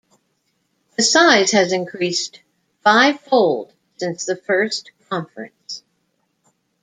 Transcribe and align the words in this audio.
The 0.97 1.03
size 1.03 1.51
has 1.51 1.71
increased 1.71 2.39
fivefold 2.83 3.71
since 3.97 4.25
the 4.25 4.35
first 4.35 4.89
conference. 5.09 5.83